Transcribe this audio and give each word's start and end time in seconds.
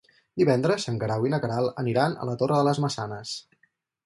Divendres 0.41 0.87
en 0.91 0.97
Guerau 1.03 1.27
i 1.27 1.31
na 1.33 1.39
Queralt 1.43 1.83
aniran 1.83 2.17
a 2.17 2.27
la 2.31 2.35
Torre 2.41 2.59
de 2.63 2.69
les 2.71 2.83
Maçanes. 2.89 3.37